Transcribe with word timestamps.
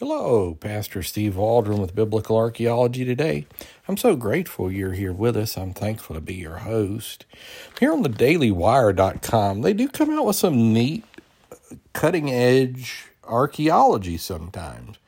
Hello, 0.00 0.54
Pastor 0.54 1.02
Steve 1.02 1.34
Waldron 1.34 1.80
with 1.80 1.92
Biblical 1.92 2.36
Archaeology 2.36 3.04
today. 3.04 3.46
I'm 3.88 3.96
so 3.96 4.14
grateful 4.14 4.70
you're 4.70 4.92
here 4.92 5.12
with 5.12 5.36
us. 5.36 5.58
I'm 5.58 5.74
thankful 5.74 6.14
to 6.14 6.20
be 6.20 6.34
your 6.34 6.58
host. 6.58 7.26
Here 7.80 7.92
on 7.92 8.02
the 8.02 8.08
dailywire.com, 8.08 9.62
they 9.62 9.72
do 9.72 9.88
come 9.88 10.10
out 10.10 10.26
with 10.26 10.36
some 10.36 10.72
neat, 10.72 11.04
cutting 11.94 12.30
edge 12.30 13.06
archaeology 13.24 14.18
sometimes. 14.18 14.98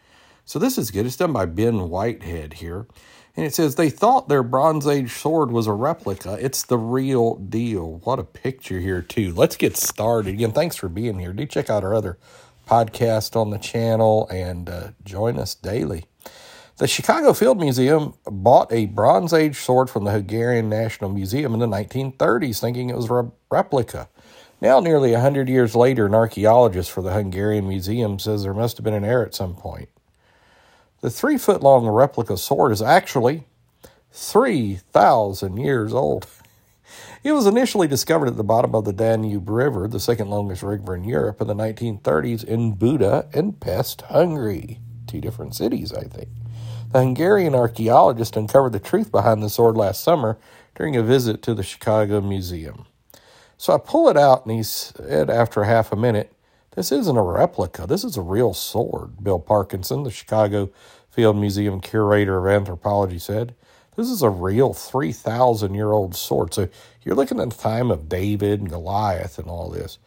So 0.44 0.58
this 0.58 0.76
is 0.76 0.90
good. 0.90 1.06
It's 1.06 1.14
done 1.14 1.32
by 1.32 1.46
Ben 1.46 1.88
Whitehead 1.88 2.54
here. 2.54 2.88
And 3.36 3.46
it 3.46 3.54
says 3.54 3.76
they 3.76 3.90
thought 3.90 4.28
their 4.28 4.42
Bronze 4.42 4.88
Age 4.88 5.12
sword 5.12 5.52
was 5.52 5.68
a 5.68 5.72
replica. 5.72 6.36
It's 6.40 6.64
the 6.64 6.78
real 6.78 7.36
deal. 7.36 8.00
What 8.02 8.18
a 8.18 8.24
picture 8.24 8.80
here, 8.80 9.02
too. 9.02 9.32
Let's 9.34 9.56
get 9.56 9.76
started. 9.76 10.34
Again, 10.34 10.50
thanks 10.50 10.74
for 10.74 10.88
being 10.88 11.20
here. 11.20 11.32
Do 11.32 11.46
check 11.46 11.70
out 11.70 11.84
our 11.84 11.94
other 11.94 12.18
podcast 12.70 13.34
on 13.34 13.50
the 13.50 13.58
channel 13.58 14.28
and 14.28 14.70
uh, 14.70 14.88
join 15.02 15.38
us 15.40 15.56
daily. 15.56 16.04
The 16.76 16.86
Chicago 16.86 17.32
Field 17.32 17.58
Museum 17.58 18.14
bought 18.24 18.72
a 18.72 18.86
Bronze 18.86 19.32
Age 19.32 19.56
sword 19.56 19.90
from 19.90 20.04
the 20.04 20.12
Hungarian 20.12 20.68
National 20.68 21.10
Museum 21.10 21.52
in 21.52 21.58
the 21.58 21.66
1930s, 21.66 22.60
thinking 22.60 22.88
it 22.88 22.96
was 22.96 23.10
a 23.10 23.30
replica. 23.50 24.08
Now, 24.60 24.78
nearly 24.78 25.12
100 25.12 25.48
years 25.48 25.74
later, 25.74 26.06
an 26.06 26.14
archaeologist 26.14 26.92
for 26.92 27.02
the 27.02 27.12
Hungarian 27.12 27.68
Museum 27.68 28.18
says 28.20 28.44
there 28.44 28.54
must 28.54 28.76
have 28.76 28.84
been 28.84 28.94
an 28.94 29.04
error 29.04 29.26
at 29.26 29.34
some 29.34 29.54
point. 29.54 29.88
The 31.00 31.10
three 31.10 31.38
foot 31.38 31.62
long 31.62 31.88
replica 31.88 32.36
sword 32.36 32.70
is 32.70 32.82
actually 32.82 33.46
3,000 34.12 35.56
years 35.56 35.92
old. 35.92 36.26
It 37.22 37.32
was 37.32 37.46
initially 37.46 37.88
discovered 37.88 38.28
at 38.28 38.36
the 38.36 38.44
bottom 38.44 38.74
of 38.74 38.84
the 38.84 38.92
Danube 38.92 39.48
River, 39.50 39.88
the 39.88 40.00
second 40.00 40.30
longest 40.30 40.62
river 40.62 40.94
in 40.96 41.04
Europe, 41.04 41.40
in 41.40 41.48
the 41.48 41.54
1930s 41.54 42.44
in 42.44 42.74
Buda 42.74 43.28
and 43.34 43.60
Pest, 43.60 44.02
Hungary. 44.02 44.80
Two 45.06 45.20
different 45.20 45.54
cities, 45.54 45.92
I 45.92 46.04
think. 46.04 46.28
The 46.92 47.00
Hungarian 47.00 47.54
archaeologist 47.54 48.36
uncovered 48.36 48.72
the 48.72 48.80
truth 48.80 49.12
behind 49.12 49.42
the 49.42 49.50
sword 49.50 49.76
last 49.76 50.02
summer 50.02 50.38
during 50.74 50.96
a 50.96 51.02
visit 51.02 51.42
to 51.42 51.54
the 51.54 51.62
Chicago 51.62 52.20
Museum. 52.20 52.86
So 53.58 53.74
I 53.74 53.78
pull 53.78 54.08
it 54.08 54.16
out, 54.16 54.46
and 54.46 54.56
he 54.56 54.62
said 54.62 55.30
after 55.30 55.64
half 55.64 55.92
a 55.92 55.96
minute, 55.96 56.32
This 56.74 56.90
isn't 56.90 57.16
a 57.16 57.22
replica. 57.22 57.86
This 57.86 58.04
is 58.04 58.16
a 58.16 58.22
real 58.22 58.54
sword, 58.54 59.22
Bill 59.22 59.38
Parkinson, 59.38 60.02
the 60.04 60.10
Chicago 60.10 60.70
Field 61.10 61.36
Museum 61.36 61.80
curator 61.80 62.38
of 62.38 62.52
anthropology, 62.52 63.18
said. 63.18 63.54
This 63.96 64.08
is 64.08 64.22
a 64.22 64.30
real 64.30 64.72
3,000 64.72 65.74
year 65.74 65.92
old 65.92 66.14
sword. 66.14 66.54
So 66.54 66.68
you're 67.02 67.16
looking 67.16 67.40
at 67.40 67.50
the 67.50 67.56
time 67.56 67.90
of 67.90 68.08
David 68.08 68.60
and 68.60 68.70
Goliath 68.70 69.38
and 69.38 69.48
all 69.48 69.70
this. 69.70 69.98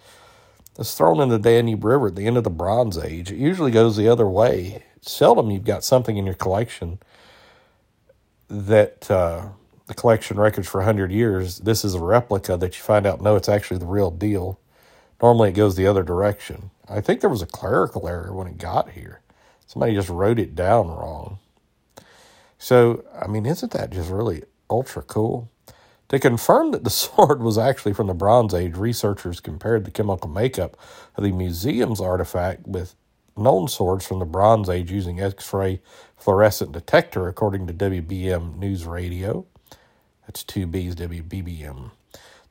It's 0.80 0.96
thrown 0.96 1.22
in 1.22 1.30
the 1.30 1.40
Danube 1.40 1.84
River 1.84 2.08
at 2.08 2.16
the 2.16 2.26
end 2.26 2.38
of 2.38 2.44
the 2.44 2.50
Bronze 2.50 2.98
Age. 2.98 3.32
It 3.32 3.38
usually 3.38 3.72
goes 3.72 3.96
the 3.96 4.08
other 4.08 4.28
way. 4.28 4.84
Seldom 5.02 5.52
you've 5.52 5.66
got 5.66 5.84
something 5.84 6.18
in 6.18 6.26
your 6.26 6.36
collection 6.36 7.00
that 8.50 9.10
uh, 9.12 9.50
the 9.88 9.94
collection 9.94 10.38
records 10.40 10.68
for 10.68 10.80
100 10.80 11.12
years. 11.12 11.60
This 11.60 11.86
is 11.86 11.94
a 11.96 12.00
replica 12.00 12.58
that 12.58 12.78
you 12.78 12.84
find 12.84 13.06
out, 13.06 13.22
no, 13.22 13.36
it's 13.36 13.50
actually 13.50 13.80
the 13.80 13.86
real 13.86 14.12
deal. 14.12 14.60
Normally 15.22 15.50
it 15.50 15.54
goes 15.54 15.76
the 15.76 15.88
other 15.88 16.04
direction. 16.04 16.72
I 16.90 17.02
think 17.02 17.22
there 17.22 17.30
was 17.30 17.42
a 17.42 17.48
clerical 17.48 18.08
error 18.08 18.34
when 18.34 18.48
it 18.48 18.58
got 18.58 18.92
here. 18.92 19.22
Somebody 19.68 19.96
just 19.96 20.10
wrote 20.10 20.40
it 20.40 20.56
down 20.56 20.88
wrong. 20.88 21.40
So, 22.64 23.04
I 23.14 23.28
mean, 23.28 23.46
isn't 23.46 23.74
that 23.74 23.90
just 23.90 24.10
really 24.10 24.44
ultra 24.70 25.02
cool? 25.02 25.52
To 26.08 26.18
confirm 26.18 26.72
that 26.72 26.86
the 26.86 26.90
sword 27.02 27.44
was 27.44 27.58
actually 27.58 27.92
from 27.92 28.08
the 28.08 28.14
Bronze 28.14 28.54
Age, 28.54 28.78
researchers 28.78 29.42
compared 29.42 29.84
the 29.84 29.92
chemical 29.92 30.30
makeup 30.30 30.78
of 31.18 31.26
the 31.26 31.34
museum's 31.34 32.00
artifact 32.00 32.66
with 32.66 32.96
known 33.36 33.68
swords 33.68 34.08
from 34.08 34.20
the 34.20 34.26
Bronze 34.26 34.70
Age 34.70 34.90
using 34.92 35.20
X 35.20 35.54
ray 35.54 35.82
fluorescent 36.16 36.72
detector, 36.72 37.28
according 37.28 37.68
to 37.68 37.74
WBM 37.74 38.56
News 38.56 38.86
Radio. 38.86 39.46
That's 40.26 40.42
two 40.42 40.66
B's, 40.66 40.96
WBBM. 40.96 41.92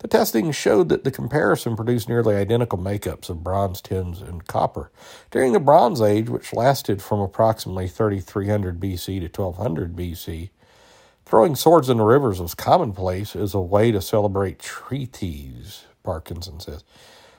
The 0.03 0.09
testing 0.09 0.51
showed 0.51 0.89
that 0.89 1.05
the 1.05 1.13
comparison 1.13 1.77
produced 1.77 2.09
nearly 2.09 2.35
identical 2.35 2.77
makeups 2.77 3.31
of 3.31 3.45
bronze, 3.45 3.81
tins, 3.81 4.21
and 4.21 4.45
copper. 4.49 4.91
During 5.31 5.53
the 5.53 5.61
Bronze 5.61 6.03
Age, 6.03 6.29
which 6.29 6.53
lasted 6.53 7.01
from 7.01 7.21
approximately 7.21 7.87
3300 7.87 8.81
BC 8.81 9.21
to 9.21 9.43
1200 9.43 9.95
BC, 9.95 10.51
throwing 11.25 11.55
swords 11.55 11.89
in 11.89 11.99
the 11.99 12.05
rivers 12.05 12.41
was 12.41 12.53
commonplace 12.53 13.37
as 13.37 13.55
a 13.55 13.61
way 13.61 13.93
to 13.93 14.03
celebrate 14.03 14.59
treaties, 14.59 15.85
Parkinson 16.03 16.59
says. 16.59 16.83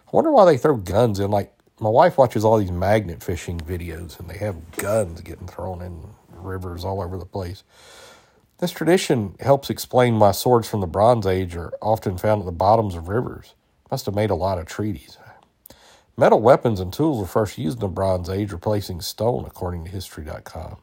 I 0.07 0.11
wonder 0.11 0.31
why 0.31 0.45
they 0.45 0.57
throw 0.57 0.77
guns 0.77 1.19
in. 1.19 1.31
Like, 1.31 1.53
my 1.81 1.89
wife 1.89 2.17
watches 2.17 2.45
all 2.45 2.57
these 2.57 2.71
magnet 2.71 3.21
fishing 3.21 3.59
videos, 3.59 4.17
and 4.19 4.29
they 4.29 4.37
have 4.37 4.71
guns 4.77 5.19
getting 5.19 5.47
thrown 5.47 5.81
in 5.81 6.01
rivers 6.31 6.85
all 6.85 7.01
over 7.01 7.17
the 7.17 7.25
place. 7.25 7.63
This 8.63 8.71
tradition 8.71 9.35
helps 9.41 9.69
explain 9.69 10.19
why 10.19 10.31
swords 10.31 10.69
from 10.69 10.79
the 10.79 10.87
Bronze 10.87 11.27
Age 11.27 11.53
are 11.57 11.73
often 11.81 12.17
found 12.17 12.39
at 12.39 12.45
the 12.45 12.53
bottoms 12.53 12.95
of 12.95 13.09
rivers. 13.09 13.55
Must 13.91 14.05
have 14.05 14.15
made 14.15 14.29
a 14.29 14.35
lot 14.35 14.57
of 14.57 14.67
treaties. 14.67 15.17
Metal 16.15 16.41
weapons 16.41 16.79
and 16.79 16.93
tools 16.93 17.19
were 17.19 17.27
first 17.27 17.57
used 17.57 17.79
in 17.79 17.81
the 17.81 17.89
Bronze 17.89 18.29
Age, 18.29 18.53
replacing 18.53 19.01
stone, 19.01 19.43
according 19.45 19.83
to 19.83 19.91
History.com. 19.91 20.77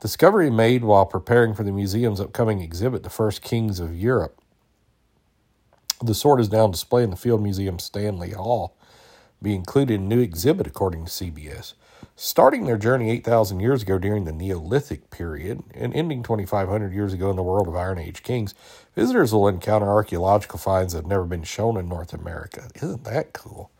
Discovery 0.00 0.50
made 0.50 0.82
while 0.82 1.06
preparing 1.06 1.54
for 1.54 1.62
the 1.62 1.70
museum's 1.70 2.20
upcoming 2.20 2.60
exhibit, 2.60 3.04
The 3.04 3.10
First 3.10 3.42
Kings 3.42 3.78
of 3.78 3.94
Europe. 3.94 4.40
The 6.02 6.16
sword 6.16 6.40
is 6.40 6.50
now 6.50 6.64
on 6.64 6.72
display 6.72 7.04
in 7.04 7.10
the 7.10 7.16
Field 7.16 7.44
Museum 7.44 7.78
Stanley 7.78 8.32
Hall, 8.32 8.76
be 9.40 9.54
included 9.54 9.94
in 9.94 10.00
a 10.00 10.08
new 10.08 10.20
exhibit, 10.20 10.66
according 10.66 11.04
to 11.04 11.12
CBS. 11.12 11.74
Starting 12.18 12.64
their 12.64 12.78
journey 12.78 13.10
8,000 13.10 13.60
years 13.60 13.82
ago 13.82 13.98
during 13.98 14.24
the 14.24 14.32
Neolithic 14.32 15.10
period 15.10 15.62
and 15.74 15.92
ending 15.94 16.22
2,500 16.22 16.92
years 16.92 17.12
ago 17.12 17.28
in 17.28 17.36
the 17.36 17.42
world 17.42 17.68
of 17.68 17.76
Iron 17.76 17.98
Age 17.98 18.22
kings, 18.22 18.54
visitors 18.94 19.34
will 19.34 19.48
encounter 19.48 19.86
archaeological 19.86 20.58
finds 20.58 20.94
that 20.94 21.00
have 21.00 21.06
never 21.06 21.24
been 21.24 21.42
shown 21.42 21.76
in 21.76 21.88
North 21.88 22.14
America. 22.14 22.70
Isn't 22.74 23.04
that 23.04 23.34
cool? 23.34 23.70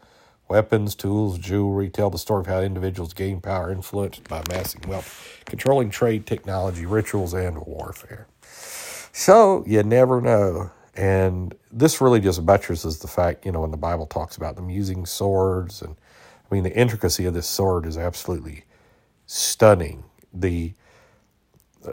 Weapons, 0.49 0.95
tools, 0.95 1.39
jewelry 1.39 1.89
tell 1.89 2.11
the 2.11 2.19
story 2.19 2.41
of 2.41 2.47
how 2.47 2.61
individuals 2.61 3.15
gain 3.15 3.41
power 3.41 3.73
influenced 3.73 4.29
by 4.29 4.43
amassing 4.49 4.83
wealth, 4.87 5.43
controlling 5.47 5.91
trade, 5.91 6.27
technology, 6.27 6.87
rituals, 6.87 7.35
and 7.35 7.59
warfare. 7.67 8.29
So 9.13 9.65
you 9.67 9.83
never 9.83 10.21
know. 10.21 10.71
And 10.95 11.55
this 11.73 12.01
really 12.01 12.21
just 12.21 12.47
buttresses 12.47 13.01
the 13.01 13.09
fact, 13.09 13.45
you 13.45 13.53
know, 13.53 13.63
when 13.63 13.71
the 13.71 13.77
Bible 13.77 14.07
talks 14.07 14.37
about 14.37 14.57
them 14.57 14.71
using 14.71 15.05
swords 15.05 15.83
and 15.83 15.97
I 16.51 16.55
mean, 16.55 16.65
the 16.65 16.77
intricacy 16.77 17.27
of 17.27 17.35
this 17.35 17.49
sword 17.49 17.87
is 17.87 17.99
absolutely 17.99 18.65
stunning. 19.27 20.05
The 20.35 20.75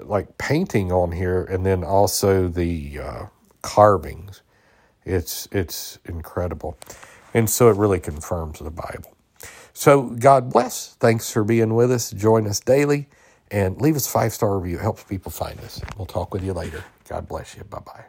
like 0.06 0.38
painting 0.38 0.91
on 0.91 1.12
here, 1.14 1.44
and 1.44 1.66
then 1.66 1.84
also 1.84 2.47
the 2.47 3.00
uh, 3.00 3.25
carvings. 3.62 4.41
It's 5.06 5.47
it's 5.52 6.00
incredible, 6.06 6.78
and 7.34 7.50
so 7.50 7.69
it 7.69 7.78
really 7.78 8.00
confirms 8.00 8.59
the 8.59 8.72
Bible. 8.72 9.16
So 9.74 10.03
God 10.12 10.52
bless. 10.52 10.96
Thanks 11.00 11.31
for 11.31 11.44
being 11.44 11.75
with 11.75 11.91
us. 11.91 12.12
Join 12.12 12.47
us 12.47 12.59
daily, 12.59 13.09
and 13.52 13.81
leave 13.81 13.96
us 13.96 14.08
five 14.08 14.34
star 14.34 14.58
review. 14.59 14.78
It 14.80 14.81
helps 14.84 15.03
people 15.03 15.31
find 15.31 15.59
us. 15.62 15.81
We'll 15.97 16.08
talk 16.08 16.34
with 16.34 16.44
you 16.44 16.53
later. 16.53 16.84
God 17.09 17.28
bless 17.28 17.56
you. 17.56 17.64
Bye 17.66 17.80
bye. 17.80 18.02